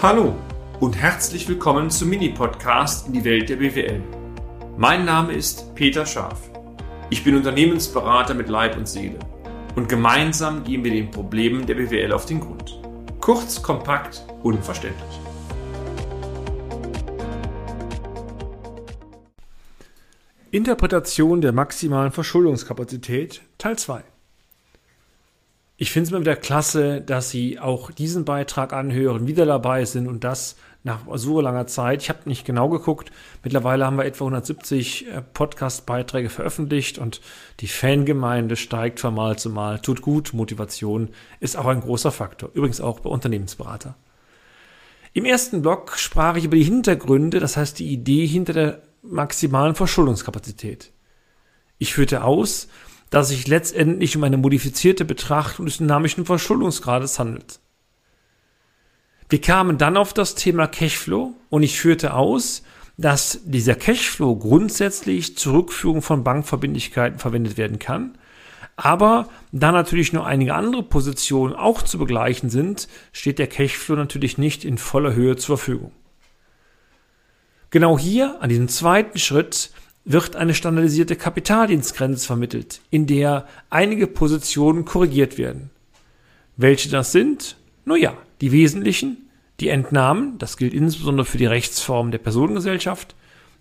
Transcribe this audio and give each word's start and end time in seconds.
Hallo 0.00 0.36
und 0.78 0.96
herzlich 0.96 1.48
willkommen 1.48 1.90
zum 1.90 2.10
Mini-Podcast 2.10 3.08
in 3.08 3.14
die 3.14 3.24
Welt 3.24 3.48
der 3.48 3.56
BWL. 3.56 4.00
Mein 4.76 5.04
Name 5.04 5.32
ist 5.32 5.74
Peter 5.74 6.06
Scharf. 6.06 6.38
Ich 7.10 7.24
bin 7.24 7.34
Unternehmensberater 7.34 8.32
mit 8.34 8.48
Leib 8.48 8.76
und 8.76 8.86
Seele 8.86 9.18
und 9.74 9.88
gemeinsam 9.88 10.62
gehen 10.62 10.84
wir 10.84 10.92
den 10.92 11.10
Problemen 11.10 11.66
der 11.66 11.74
BWL 11.74 12.12
auf 12.12 12.26
den 12.26 12.38
Grund. 12.38 12.80
Kurz, 13.20 13.60
kompakt, 13.60 14.24
unverständlich. 14.44 15.20
Interpretation 20.52 21.40
der 21.40 21.50
maximalen 21.50 22.12
Verschuldungskapazität 22.12 23.42
Teil 23.58 23.76
2 23.76 24.04
ich 25.80 25.92
finde 25.92 26.06
es 26.06 26.10
immer 26.10 26.20
wieder 26.20 26.34
klasse, 26.34 27.00
dass 27.00 27.30
Sie 27.30 27.60
auch 27.60 27.92
diesen 27.92 28.24
Beitrag 28.24 28.72
anhören, 28.72 29.28
wieder 29.28 29.46
dabei 29.46 29.84
sind 29.84 30.08
und 30.08 30.24
das 30.24 30.56
nach 30.82 31.02
so 31.14 31.40
langer 31.40 31.68
Zeit. 31.68 32.02
Ich 32.02 32.08
habe 32.08 32.28
nicht 32.28 32.44
genau 32.44 32.68
geguckt. 32.68 33.12
Mittlerweile 33.44 33.86
haben 33.86 33.96
wir 33.96 34.04
etwa 34.04 34.24
170 34.24 35.06
äh, 35.06 35.22
Podcast-Beiträge 35.22 36.30
veröffentlicht 36.30 36.98
und 36.98 37.20
die 37.60 37.68
Fangemeinde 37.68 38.56
steigt 38.56 38.98
von 38.98 39.14
Mal 39.14 39.38
zu 39.38 39.50
Mal. 39.50 39.78
Tut 39.78 40.02
gut. 40.02 40.34
Motivation 40.34 41.10
ist 41.38 41.56
auch 41.56 41.66
ein 41.66 41.80
großer 41.80 42.10
Faktor. 42.10 42.50
Übrigens 42.54 42.80
auch 42.80 42.98
bei 42.98 43.10
Unternehmensberater. 43.10 43.94
Im 45.12 45.24
ersten 45.24 45.62
Blog 45.62 45.96
sprach 45.96 46.36
ich 46.36 46.44
über 46.44 46.56
die 46.56 46.64
Hintergründe, 46.64 47.38
das 47.38 47.56
heißt 47.56 47.78
die 47.78 47.92
Idee 47.92 48.26
hinter 48.26 48.52
der 48.52 48.82
maximalen 49.02 49.76
Verschuldungskapazität. 49.76 50.92
Ich 51.78 51.94
führte 51.94 52.24
aus, 52.24 52.66
dass 53.10 53.28
sich 53.28 53.46
letztendlich 53.46 54.16
um 54.16 54.24
eine 54.24 54.36
modifizierte 54.36 55.04
Betrachtung 55.04 55.66
des 55.66 55.78
dynamischen 55.78 56.26
Verschuldungsgrades 56.26 57.18
handelt. 57.18 57.60
Wir 59.28 59.40
kamen 59.40 59.78
dann 59.78 59.96
auf 59.96 60.14
das 60.14 60.34
Thema 60.34 60.66
Cashflow 60.66 61.34
und 61.50 61.62
ich 61.62 61.78
führte 61.78 62.14
aus, 62.14 62.62
dass 62.96 63.40
dieser 63.44 63.74
Cashflow 63.74 64.36
grundsätzlich 64.36 65.36
zur 65.36 65.54
Rückführung 65.54 66.02
von 66.02 66.24
Bankverbindlichkeiten 66.24 67.18
verwendet 67.18 67.56
werden 67.56 67.78
kann. 67.78 68.18
Aber 68.76 69.28
da 69.52 69.72
natürlich 69.72 70.12
nur 70.12 70.26
einige 70.26 70.54
andere 70.54 70.82
Positionen 70.82 71.54
auch 71.54 71.82
zu 71.82 71.98
begleichen 71.98 72.48
sind, 72.48 72.88
steht 73.12 73.38
der 73.38 73.48
Cashflow 73.48 73.96
natürlich 73.96 74.38
nicht 74.38 74.64
in 74.64 74.78
voller 74.78 75.14
Höhe 75.14 75.36
zur 75.36 75.58
Verfügung. 75.58 75.92
Genau 77.70 77.98
hier, 77.98 78.40
an 78.40 78.48
diesem 78.48 78.68
zweiten 78.68 79.18
Schritt, 79.18 79.70
wird 80.10 80.36
eine 80.36 80.54
standardisierte 80.54 81.16
Kapitaldienstgrenze 81.16 82.26
vermittelt, 82.26 82.80
in 82.90 83.06
der 83.06 83.46
einige 83.68 84.06
Positionen 84.06 84.86
korrigiert 84.86 85.36
werden. 85.36 85.68
Welche 86.56 86.88
das 86.88 87.12
sind? 87.12 87.56
Nun 87.84 88.00
ja, 88.00 88.14
die 88.40 88.50
wesentlichen, 88.50 89.28
die 89.60 89.68
Entnahmen, 89.68 90.38
das 90.38 90.56
gilt 90.56 90.72
insbesondere 90.72 91.26
für 91.26 91.36
die 91.36 91.46
Rechtsform 91.46 92.10
der 92.10 92.18
Personengesellschaft, 92.18 93.14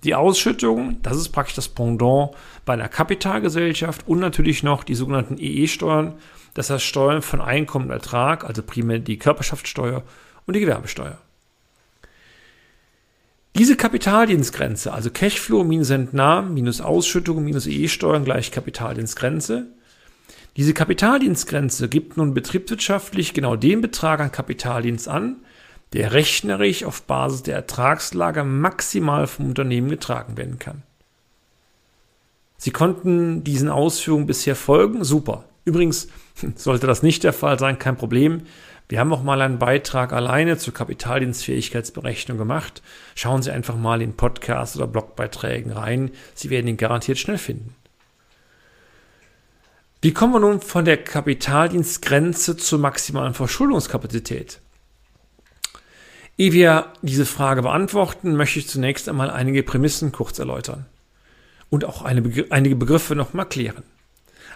die 0.05 0.15
Ausschüttungen, 0.15 1.01
das 1.01 1.17
ist 1.17 1.29
praktisch 1.29 1.55
das 1.55 1.67
Pendant 1.67 2.31
bei 2.65 2.73
einer 2.73 2.87
Kapitalgesellschaft 2.87 4.07
und 4.07 4.19
natürlich 4.19 4.63
noch 4.63 4.85
die 4.85 4.95
sogenannten 4.95 5.37
EE-Steuern, 5.37 6.13
das 6.53 6.69
heißt 6.69 6.85
Steuern 6.85 7.21
von 7.21 7.41
Einkommen 7.41 7.87
und 7.87 7.91
Ertrag, 7.91 8.45
also 8.45 8.63
primär 8.63 8.99
die 8.99 9.17
Körperschaftssteuer 9.17 10.01
und 10.45 10.55
die 10.55 10.61
Gewerbesteuer. 10.61 11.17
Diese 13.57 13.75
Kapitaldienstgrenze, 13.75 14.93
also 14.93 15.09
Cashflow 15.09 15.63
minus 15.63 15.89
Entnahmen 15.89 16.53
minus 16.53 16.79
Ausschüttung 16.79 17.43
minus 17.43 17.65
EE-Steuern 17.65 18.23
gleich 18.23 18.51
Kapitaldienstgrenze, 18.51 19.67
diese 20.57 20.73
Kapitaldienstgrenze 20.73 21.89
gibt 21.89 22.17
nun 22.17 22.33
betriebswirtschaftlich 22.33 23.33
genau 23.33 23.55
den 23.55 23.81
Betrag 23.81 24.19
an 24.19 24.31
Kapitaldienst 24.31 25.07
an, 25.07 25.37
der 25.93 26.13
rechnerisch 26.13 26.83
auf 26.83 27.03
Basis 27.03 27.43
der 27.43 27.55
Ertragslage 27.55 28.43
maximal 28.43 29.25
vom 29.25 29.47
Unternehmen 29.47 29.89
getragen 29.89 30.37
werden 30.37 30.59
kann. 30.59 30.83
Sie 32.57 32.71
konnten 32.71 33.43
diesen 33.43 33.69
Ausführungen 33.69 34.25
bisher 34.27 34.55
folgen? 34.55 35.03
Super. 35.03 35.45
Übrigens, 35.63 36.07
sollte 36.55 36.87
das 36.87 37.03
nicht 37.03 37.23
der 37.23 37.33
Fall 37.33 37.57
sein, 37.57 37.79
kein 37.79 37.97
Problem. 37.97 38.41
Wir 38.89 38.99
haben 38.99 39.11
auch 39.11 39.23
mal 39.23 39.41
einen 39.41 39.59
Beitrag 39.59 40.13
alleine 40.13 40.57
zur 40.57 40.73
Kapitaldienstfähigkeitsberechnung 40.73 42.37
gemacht. 42.37 42.81
Schauen 43.15 43.41
Sie 43.41 43.51
einfach 43.51 43.75
mal 43.75 44.01
in 44.01 44.15
Podcasts 44.15 44.77
oder 44.77 44.87
Blogbeiträgen 44.87 45.73
rein. 45.73 46.11
Sie 46.35 46.49
werden 46.49 46.67
ihn 46.67 46.77
garantiert 46.77 47.17
schnell 47.17 47.37
finden. 47.37 47.75
Wie 50.01 50.13
kommen 50.13 50.33
wir 50.33 50.39
nun 50.39 50.61
von 50.61 50.85
der 50.85 50.97
Kapitaldienstgrenze 51.03 52.55
zur 52.55 52.79
maximalen 52.79 53.33
Verschuldungskapazität? 53.33 54.61
Ehe 56.37 56.53
wir 56.53 56.93
diese 57.01 57.25
Frage 57.25 57.63
beantworten, 57.63 58.35
möchte 58.35 58.59
ich 58.59 58.69
zunächst 58.69 59.09
einmal 59.09 59.31
einige 59.31 59.63
Prämissen 59.63 60.11
kurz 60.11 60.37
erläutern 60.39 60.85
und 61.69 61.83
auch 61.83 62.03
eine, 62.03 62.21
einige 62.51 62.75
Begriffe 62.75 63.15
nochmal 63.15 63.47
klären. 63.47 63.83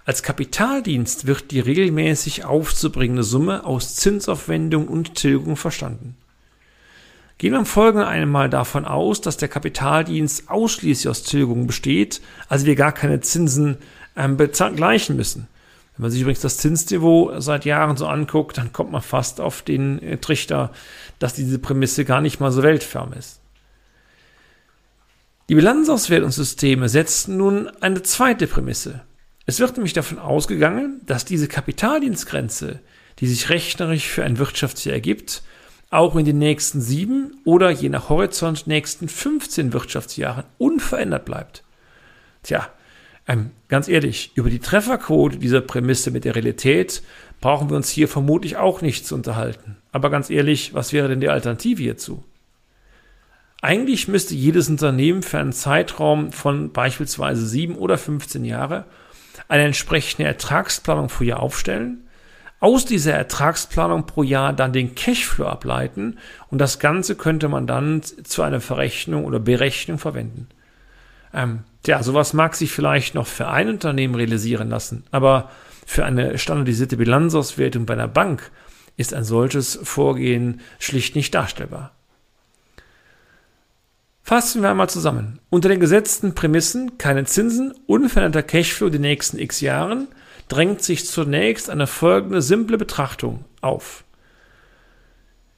Als 0.03 0.23
Kapitaldienst 0.23 1.27
wird 1.27 1.51
die 1.51 1.59
regelmäßig 1.59 2.43
aufzubringende 2.43 3.23
Summe 3.23 3.65
aus 3.65 3.95
Zinsaufwendung 3.95 4.87
und 4.87 5.15
Tilgung 5.15 5.55
verstanden. 5.55 6.17
Gehen 7.37 7.53
wir 7.53 7.59
im 7.59 7.65
Folgenden 7.65 8.07
einmal 8.07 8.49
davon 8.49 8.85
aus, 8.85 9.21
dass 9.21 9.37
der 9.37 9.49
Kapitaldienst 9.49 10.49
ausschließlich 10.49 11.09
aus 11.09 11.23
Tilgung 11.23 11.67
besteht, 11.67 12.21
also 12.49 12.65
wir 12.65 12.75
gar 12.75 12.91
keine 12.91 13.19
Zinsen 13.21 13.77
ähm, 14.15 14.37
begleichen 14.37 15.15
müssen. 15.15 15.47
Wenn 15.95 16.03
man 16.03 16.11
sich 16.11 16.21
übrigens 16.21 16.41
das 16.41 16.57
Zinsniveau 16.57 17.39
seit 17.39 17.65
Jahren 17.65 17.97
so 17.97 18.07
anguckt, 18.07 18.57
dann 18.57 18.73
kommt 18.73 18.91
man 18.91 19.01
fast 19.01 19.41
auf 19.41 19.61
den 19.61 20.01
äh, 20.01 20.17
Trichter, 20.17 20.71
dass 21.19 21.33
diese 21.33 21.59
Prämisse 21.59 22.05
gar 22.05 22.21
nicht 22.21 22.39
mal 22.39 22.51
so 22.51 22.63
weltfern 22.63 23.13
ist. 23.13 23.39
Die 25.49 25.55
Bilanzauswertungssysteme 25.55 26.89
setzen 26.89 27.37
nun 27.37 27.69
eine 27.81 28.03
zweite 28.03 28.47
Prämisse. 28.47 29.01
Es 29.45 29.59
wird 29.59 29.75
nämlich 29.75 29.93
davon 29.93 30.19
ausgegangen, 30.19 31.01
dass 31.05 31.25
diese 31.25 31.47
Kapitaldienstgrenze, 31.47 32.79
die 33.19 33.27
sich 33.27 33.49
rechnerisch 33.49 34.07
für 34.07 34.23
ein 34.23 34.37
Wirtschaftsjahr 34.37 34.95
ergibt, 34.95 35.43
auch 35.89 36.15
in 36.15 36.25
den 36.25 36.37
nächsten 36.37 36.79
sieben 36.79 37.37
oder 37.43 37.69
je 37.69 37.89
nach 37.89 38.09
Horizont 38.09 38.65
nächsten 38.65 39.09
15 39.09 39.73
Wirtschaftsjahren 39.73 40.45
unverändert 40.57 41.25
bleibt. 41.25 41.63
Tja, 42.43 42.69
ähm, 43.27 43.51
ganz 43.67 43.87
ehrlich, 43.87 44.31
über 44.35 44.49
die 44.49 44.59
Trefferquote 44.59 45.37
dieser 45.37 45.61
Prämisse 45.61 46.11
mit 46.11 46.25
der 46.25 46.35
Realität 46.35 47.03
brauchen 47.41 47.69
wir 47.69 47.75
uns 47.75 47.89
hier 47.89 48.07
vermutlich 48.07 48.57
auch 48.57 48.81
nicht 48.81 49.05
zu 49.05 49.15
unterhalten. 49.15 49.77
Aber 49.91 50.09
ganz 50.09 50.29
ehrlich, 50.29 50.73
was 50.73 50.93
wäre 50.93 51.09
denn 51.09 51.19
die 51.19 51.29
Alternative 51.29 51.81
hierzu? 51.81 52.23
Eigentlich 53.61 54.07
müsste 54.07 54.33
jedes 54.33 54.69
Unternehmen 54.69 55.21
für 55.21 55.37
einen 55.37 55.53
Zeitraum 55.53 56.31
von 56.31 56.71
beispielsweise 56.71 57.45
sieben 57.45 57.75
oder 57.75 57.97
15 57.97 58.43
Jahre 58.45 58.85
eine 59.47 59.63
entsprechende 59.63 60.27
Ertragsplanung 60.27 61.07
pro 61.07 61.23
Jahr 61.23 61.41
aufstellen, 61.41 62.07
aus 62.59 62.85
dieser 62.85 63.13
Ertragsplanung 63.13 64.05
pro 64.05 64.21
Jahr 64.21 64.53
dann 64.53 64.71
den 64.71 64.93
Cashflow 64.93 65.47
ableiten 65.47 66.19
und 66.49 66.59
das 66.59 66.77
Ganze 66.77 67.15
könnte 67.15 67.49
man 67.49 67.65
dann 67.65 68.03
zu 68.03 68.43
einer 68.43 68.61
Verrechnung 68.61 69.25
oder 69.25 69.39
Berechnung 69.39 69.97
verwenden. 69.97 70.47
Ähm, 71.33 71.63
ja, 71.87 72.03
sowas 72.03 72.33
mag 72.33 72.55
sich 72.55 72.71
vielleicht 72.71 73.15
noch 73.15 73.25
für 73.25 73.47
ein 73.47 73.67
Unternehmen 73.67 74.13
realisieren 74.13 74.69
lassen, 74.69 75.03
aber 75.09 75.49
für 75.87 76.05
eine 76.05 76.37
standardisierte 76.37 76.97
Bilanzauswertung 76.97 77.87
bei 77.87 77.93
einer 77.93 78.07
Bank 78.07 78.51
ist 78.95 79.13
ein 79.13 79.23
solches 79.23 79.79
Vorgehen 79.83 80.61
schlicht 80.77 81.15
nicht 81.15 81.33
darstellbar. 81.33 81.91
Fassen 84.31 84.61
wir 84.61 84.69
einmal 84.69 84.89
zusammen. 84.89 85.41
Unter 85.49 85.67
den 85.67 85.81
gesetzten 85.81 86.33
Prämissen 86.33 86.97
keine 86.97 87.25
Zinsen, 87.25 87.73
unveränderter 87.85 88.43
Cashflow 88.43 88.87
die 88.87 88.97
nächsten 88.97 89.37
x 89.37 89.59
Jahren 89.59 90.07
drängt 90.47 90.81
sich 90.81 91.05
zunächst 91.05 91.69
eine 91.69 91.85
folgende 91.85 92.41
simple 92.41 92.77
Betrachtung 92.77 93.43
auf. 93.59 94.05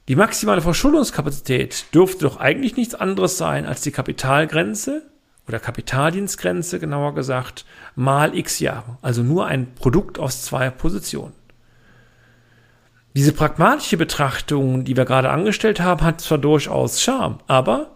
Die 0.08 0.16
maximale 0.16 0.60
Verschuldungskapazität 0.60 1.94
dürfte 1.94 2.24
doch 2.24 2.38
eigentlich 2.38 2.76
nichts 2.76 2.96
anderes 2.96 3.38
sein 3.38 3.64
als 3.64 3.82
die 3.82 3.92
Kapitalgrenze 3.92 5.08
oder 5.46 5.60
Kapitaldienstgrenze 5.60 6.80
genauer 6.80 7.14
gesagt 7.14 7.66
mal 7.94 8.36
x 8.36 8.58
Jahre, 8.58 8.98
also 9.02 9.22
nur 9.22 9.46
ein 9.46 9.72
Produkt 9.76 10.18
aus 10.18 10.42
zwei 10.42 10.70
Positionen. 10.70 11.34
Diese 13.14 13.32
pragmatische 13.32 13.98
Betrachtung, 13.98 14.82
die 14.82 14.96
wir 14.96 15.04
gerade 15.04 15.30
angestellt 15.30 15.78
haben, 15.78 16.02
hat 16.02 16.20
zwar 16.20 16.38
durchaus 16.38 17.00
Charme, 17.00 17.38
aber 17.46 17.93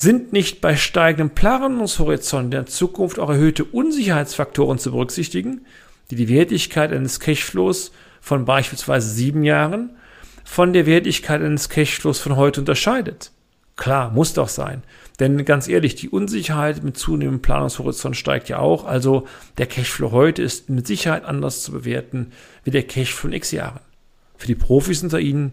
sind 0.00 0.32
nicht 0.32 0.62
bei 0.62 0.76
steigendem 0.76 1.34
Planungshorizont 1.34 2.54
der 2.54 2.64
Zukunft 2.64 3.18
auch 3.18 3.28
erhöhte 3.28 3.64
Unsicherheitsfaktoren 3.64 4.78
zu 4.78 4.92
berücksichtigen, 4.92 5.66
die 6.10 6.16
die 6.16 6.30
Wertigkeit 6.30 6.90
eines 6.90 7.20
Cashflows 7.20 7.92
von 8.22 8.46
beispielsweise 8.46 9.10
sieben 9.10 9.44
Jahren 9.44 9.90
von 10.42 10.72
der 10.72 10.86
Wertigkeit 10.86 11.42
eines 11.42 11.68
Cashflows 11.68 12.18
von 12.18 12.36
heute 12.36 12.60
unterscheidet? 12.60 13.30
Klar, 13.76 14.10
muss 14.10 14.32
doch 14.32 14.48
sein. 14.48 14.82
Denn 15.20 15.44
ganz 15.44 15.68
ehrlich, 15.68 15.96
die 15.96 16.08
Unsicherheit 16.08 16.82
mit 16.82 16.96
zunehmendem 16.96 17.42
Planungshorizont 17.42 18.16
steigt 18.16 18.48
ja 18.48 18.58
auch. 18.58 18.86
Also 18.86 19.26
der 19.58 19.66
Cashflow 19.66 20.12
heute 20.12 20.42
ist 20.42 20.70
mit 20.70 20.86
Sicherheit 20.86 21.26
anders 21.26 21.62
zu 21.62 21.72
bewerten 21.72 22.32
wie 22.64 22.70
der 22.70 22.84
Cashflow 22.84 23.28
in 23.28 23.34
x 23.34 23.50
Jahren. 23.50 23.80
Für 24.38 24.46
die 24.46 24.54
Profis 24.54 25.02
unter 25.02 25.20
Ihnen 25.20 25.52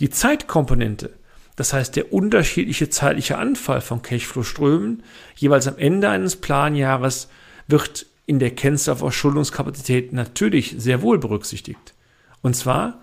Die 0.00 0.10
Zeitkomponente, 0.10 1.10
das 1.56 1.72
heißt 1.72 1.96
der 1.96 2.12
unterschiedliche 2.12 2.90
zeitliche 2.90 3.38
Anfall 3.38 3.80
von 3.80 4.02
Cashflow-Strömen, 4.02 5.02
jeweils 5.34 5.66
am 5.66 5.78
Ende 5.78 6.08
eines 6.10 6.36
Planjahres, 6.36 7.28
wird 7.66 8.06
in 8.26 8.38
der 8.38 8.50
Kennzahl 8.50 8.96
Verschuldungskapazität 8.96 10.12
natürlich 10.12 10.74
sehr 10.78 11.02
wohl 11.02 11.18
berücksichtigt. 11.18 11.94
Und 12.42 12.54
zwar, 12.54 13.00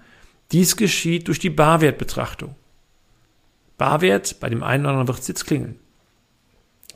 dies 0.52 0.78
geschieht 0.78 1.28
durch 1.28 1.40
die 1.40 1.50
Barwertbetrachtung. 1.50 2.56
Barwert, 3.78 4.40
bei 4.40 4.50
dem 4.50 4.64
einen 4.64 4.84
oder 4.84 4.92
anderen 4.92 5.08
wird 5.08 5.20
es 5.20 5.28
jetzt 5.28 5.46
klingeln. 5.46 5.80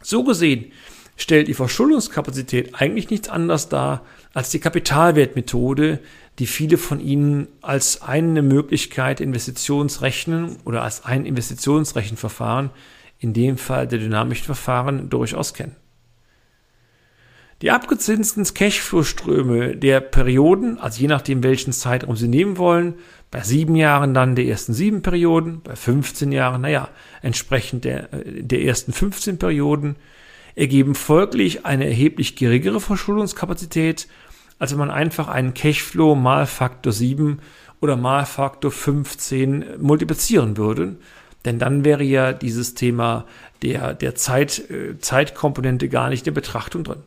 So 0.03 0.23
gesehen 0.23 0.71
stellt 1.15 1.47
die 1.47 1.55
Verschuldungskapazität 1.55 2.75
eigentlich 2.75 3.09
nichts 3.09 3.29
anderes 3.29 3.69
dar 3.69 4.05
als 4.33 4.51
die 4.51 4.59
Kapitalwertmethode, 4.59 5.99
die 6.39 6.47
viele 6.47 6.77
von 6.77 6.99
Ihnen 6.99 7.47
als 7.61 8.01
eine 8.01 8.41
Möglichkeit 8.41 9.19
Investitionsrechnen 9.21 10.57
oder 10.65 10.83
als 10.83 11.03
ein 11.05 11.25
Investitionsrechenverfahren, 11.25 12.69
in 13.19 13.33
dem 13.33 13.57
Fall 13.57 13.87
der 13.87 13.99
dynamischen 13.99 14.45
Verfahren, 14.45 15.09
durchaus 15.09 15.53
kennen. 15.53 15.75
Die 17.63 17.71
abgezinsten 17.71 18.43
Cashflow-Ströme 18.43 19.75
der 19.75 19.99
Perioden, 19.99 20.77
also 20.77 21.01
je 21.01 21.07
nachdem 21.07 21.41
welchen 21.41 21.73
Zeitraum 21.73 22.15
Sie 22.15 22.27
nehmen 22.27 22.59
wollen, 22.59 22.93
bei 23.31 23.41
sieben 23.41 23.75
Jahren 23.75 24.13
dann 24.13 24.35
der 24.35 24.45
ersten 24.45 24.75
sieben 24.75 25.01
Perioden, 25.01 25.61
bei 25.63 25.75
15 25.75 26.31
Jahren, 26.31 26.61
naja, 26.61 26.89
entsprechend 27.23 27.83
der, 27.83 28.13
äh, 28.13 28.43
der 28.43 28.61
ersten 28.61 28.93
15 28.93 29.39
Perioden, 29.39 29.95
ergeben 30.55 30.93
folglich 30.93 31.65
eine 31.65 31.85
erheblich 31.85 32.35
geringere 32.35 32.79
Verschuldungskapazität, 32.79 34.07
als 34.59 34.71
wenn 34.71 34.79
man 34.79 34.91
einfach 34.91 35.27
einen 35.27 35.53
Cashflow 35.53 36.15
mal 36.15 36.45
Faktor 36.45 36.93
7 36.93 37.39
oder 37.81 37.95
mal 37.95 38.25
Faktor 38.25 38.71
15 38.71 39.79
multiplizieren 39.79 40.57
würde. 40.57 40.97
Denn 41.45 41.59
dann 41.59 41.85
wäre 41.85 42.03
ja 42.03 42.33
dieses 42.33 42.73
Thema 42.73 43.25
der, 43.61 43.93
der 43.93 44.15
Zeit, 44.15 44.69
äh, 44.69 44.97
Zeitkomponente 44.99 45.89
gar 45.89 46.09
nicht 46.09 46.27
in 46.27 46.33
Betrachtung 46.33 46.83
drin. 46.83 47.03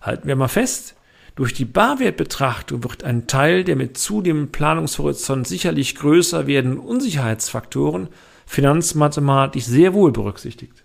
Halten 0.00 0.28
wir 0.28 0.36
mal 0.36 0.48
fest, 0.48 0.94
durch 1.34 1.54
die 1.54 1.64
Barwertbetrachtung 1.64 2.84
wird 2.84 3.04
ein 3.04 3.26
Teil 3.26 3.64
der 3.64 3.76
mit 3.76 3.96
zunehmendem 3.96 4.52
Planungshorizont 4.52 5.46
sicherlich 5.46 5.94
größer 5.94 6.46
werdenden 6.46 6.80
Unsicherheitsfaktoren 6.80 8.08
finanzmathematisch 8.46 9.64
sehr 9.64 9.94
wohl 9.94 10.12
berücksichtigt. 10.12 10.84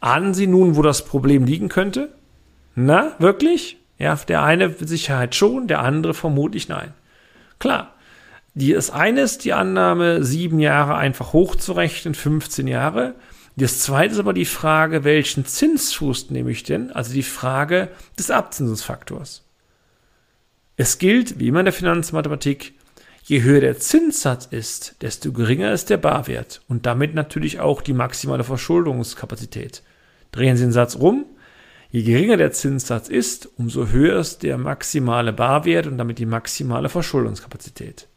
Ahnen 0.00 0.34
Sie 0.34 0.46
nun, 0.46 0.76
wo 0.76 0.82
das 0.82 1.04
Problem 1.04 1.44
liegen 1.44 1.68
könnte? 1.68 2.12
Na, 2.74 3.14
wirklich? 3.18 3.78
Ja, 3.98 4.16
der 4.16 4.42
eine 4.42 4.72
Sicherheit 4.72 5.34
schon, 5.34 5.68
der 5.68 5.80
andere 5.80 6.14
vermutlich 6.14 6.68
nein. 6.68 6.92
Klar, 7.58 7.94
die, 8.54 8.72
ist 8.72 9.44
die 9.44 9.52
Annahme, 9.52 10.24
sieben 10.24 10.58
Jahre 10.58 10.96
einfach 10.96 11.32
hochzurechnen, 11.32 12.14
15 12.14 12.66
Jahre. 12.66 13.14
Das 13.56 13.80
zweite 13.80 14.14
ist 14.14 14.20
aber 14.20 14.32
die 14.32 14.44
Frage, 14.44 15.04
welchen 15.04 15.44
Zinsfuß 15.44 16.30
nehme 16.30 16.50
ich 16.50 16.62
denn? 16.62 16.90
Also 16.90 17.12
die 17.12 17.22
Frage 17.22 17.88
des 18.18 18.30
Abzinsungsfaktors. 18.30 19.44
Es 20.76 20.98
gilt, 20.98 21.38
wie 21.38 21.48
immer 21.48 21.60
in 21.60 21.66
der 21.66 21.72
Finanzmathematik, 21.72 22.74
je 23.24 23.42
höher 23.42 23.60
der 23.60 23.78
Zinssatz 23.78 24.46
ist, 24.46 24.96
desto 25.02 25.32
geringer 25.32 25.72
ist 25.72 25.90
der 25.90 25.98
Barwert 25.98 26.62
und 26.66 26.86
damit 26.86 27.14
natürlich 27.14 27.60
auch 27.60 27.82
die 27.82 27.92
maximale 27.92 28.42
Verschuldungskapazität. 28.42 29.82
Drehen 30.32 30.56
Sie 30.56 30.64
den 30.64 30.72
Satz 30.72 30.96
rum. 30.96 31.26
Je 31.92 32.02
geringer 32.04 32.38
der 32.38 32.52
Zinssatz 32.52 33.10
ist, 33.10 33.50
umso 33.58 33.88
höher 33.88 34.18
ist 34.18 34.42
der 34.42 34.56
maximale 34.56 35.30
Barwert 35.30 35.86
und 35.86 35.98
damit 35.98 36.18
die 36.18 36.24
maximale 36.24 36.88
Verschuldungskapazität. 36.88 38.08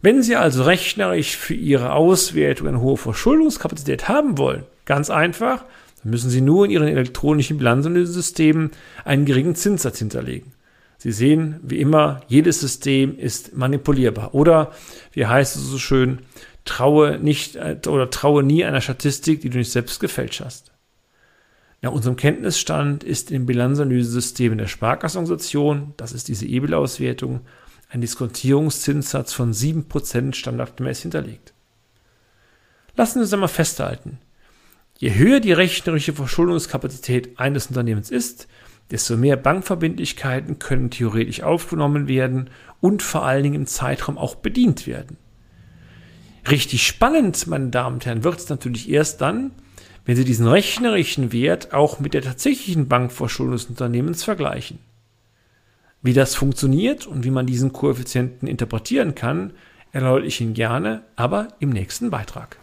Wenn 0.00 0.22
Sie 0.22 0.36
also 0.36 0.62
rechnerisch 0.62 1.36
für 1.36 1.54
Ihre 1.54 1.92
Auswertung 1.92 2.68
eine 2.68 2.80
hohe 2.80 2.96
Verschuldungskapazität 2.96 4.06
haben 4.06 4.38
wollen, 4.38 4.62
ganz 4.84 5.10
einfach, 5.10 5.64
dann 6.04 6.12
müssen 6.12 6.30
Sie 6.30 6.40
nur 6.40 6.66
in 6.66 6.70
Ihren 6.70 6.86
elektronischen 6.86 7.58
Bilanzanalysesystemen 7.58 8.70
einen 9.04 9.24
geringen 9.24 9.56
Zinssatz 9.56 9.98
hinterlegen. 9.98 10.52
Sie 10.98 11.10
sehen, 11.10 11.58
wie 11.64 11.80
immer, 11.80 12.20
jedes 12.28 12.60
System 12.60 13.18
ist 13.18 13.56
manipulierbar. 13.56 14.36
Oder, 14.36 14.70
wie 15.10 15.26
heißt 15.26 15.56
es 15.56 15.62
so 15.62 15.78
schön, 15.78 16.20
traue 16.64 17.18
nicht 17.18 17.56
äh, 17.56 17.76
oder 17.88 18.08
traue 18.08 18.44
nie 18.44 18.64
einer 18.64 18.80
Statistik, 18.80 19.40
die 19.40 19.50
du 19.50 19.58
nicht 19.58 19.72
selbst 19.72 19.98
gefälscht 19.98 20.42
hast. 20.44 20.75
Nach 21.82 21.92
unserem 21.92 22.16
Kenntnisstand 22.16 23.04
ist 23.04 23.30
im 23.30 23.46
Bilanzanalysesystemen 23.46 24.58
der 24.58 24.66
Sparkassenorganisation, 24.66 25.94
das 25.96 26.12
ist 26.12 26.28
diese 26.28 26.46
EBIL-Auswertung, 26.46 27.40
ein 27.88 28.00
Diskontierungszinssatz 28.00 29.32
von 29.32 29.52
7% 29.52 30.34
standardgemäß 30.34 31.02
hinterlegt. 31.02 31.52
Lassen 32.96 33.18
Sie 33.18 33.24
uns 33.24 33.32
einmal 33.32 33.48
festhalten. 33.48 34.18
Je 34.98 35.14
höher 35.14 35.40
die 35.40 35.52
rechnerische 35.52 36.14
Verschuldungskapazität 36.14 37.38
eines 37.38 37.66
Unternehmens 37.66 38.10
ist, 38.10 38.48
desto 38.90 39.16
mehr 39.16 39.36
Bankverbindlichkeiten 39.36 40.58
können 40.58 40.90
theoretisch 40.90 41.42
aufgenommen 41.42 42.08
werden 42.08 42.50
und 42.80 43.02
vor 43.02 43.24
allen 43.24 43.42
Dingen 43.42 43.54
im 43.54 43.66
Zeitraum 43.66 44.16
auch 44.16 44.36
bedient 44.36 44.86
werden. 44.86 45.18
Richtig 46.50 46.86
spannend, 46.86 47.46
meine 47.46 47.68
Damen 47.68 47.96
und 47.96 48.06
Herren, 48.06 48.24
wird 48.24 48.38
es 48.38 48.48
natürlich 48.48 48.88
erst 48.88 49.20
dann, 49.20 49.50
wenn 50.06 50.16
Sie 50.16 50.24
diesen 50.24 50.46
rechnerischen 50.46 51.32
Wert 51.32 51.74
auch 51.74 52.00
mit 52.00 52.14
der 52.14 52.22
tatsächlichen 52.22 52.88
Bankverschuldung 52.88 53.52
des 53.54 53.66
Unternehmens 53.66 54.24
vergleichen. 54.24 54.78
Wie 56.00 56.14
das 56.14 56.36
funktioniert 56.36 57.06
und 57.06 57.24
wie 57.24 57.30
man 57.30 57.46
diesen 57.46 57.72
Koeffizienten 57.72 58.48
interpretieren 58.48 59.16
kann, 59.16 59.52
erläutere 59.90 60.28
ich 60.28 60.40
Ihnen 60.40 60.54
gerne, 60.54 61.02
aber 61.16 61.48
im 61.58 61.70
nächsten 61.70 62.10
Beitrag. 62.10 62.58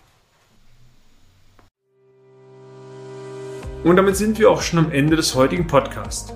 Und 3.83 3.97
damit 3.97 4.15
sind 4.15 4.39
wir 4.39 4.49
auch 4.49 4.61
schon 4.61 4.79
am 4.79 4.93
Ende 4.93 5.17
des 5.17 5.35
heutigen 5.35 5.67
Podcasts. 5.67 6.33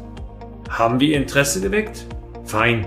Haben 0.69 0.99
wir 0.99 1.07
Ihr 1.07 1.15
Interesse 1.17 1.61
geweckt? 1.61 2.05
Fein. 2.43 2.85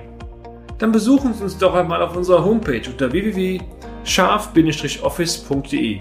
Dann 0.76 0.92
besuchen 0.92 1.32
Sie 1.32 1.42
uns 1.42 1.56
doch 1.56 1.74
einmal 1.74 2.02
auf 2.02 2.14
unserer 2.14 2.44
Homepage 2.44 2.82
unter 2.86 3.10
www.scharf-office.de 3.10 6.00